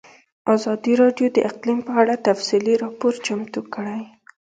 ازادي 0.55 0.93
راډیو 1.01 1.27
د 1.33 1.37
اقلیم 1.49 1.79
په 1.87 1.91
اړه 2.01 2.13
تفصیلي 2.27 2.75
راپور 2.83 3.13
چمتو 3.25 3.61
کړی. 3.73 4.01